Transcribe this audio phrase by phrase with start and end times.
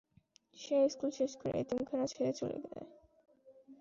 [0.57, 2.85] সে school শেষ করে এতিমখানা ছেড়ে চলে যায়।